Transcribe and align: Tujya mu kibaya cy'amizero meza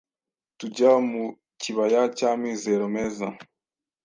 Tujya 0.57 0.91
mu 1.09 1.23
kibaya 1.61 2.01
cy'amizero 2.17 2.85
meza 2.95 3.27